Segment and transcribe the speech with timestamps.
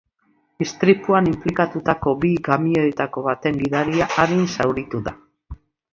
[0.65, 5.15] Istripuan inplikatutako bi kamioietako baten gidaria arin zauritu da.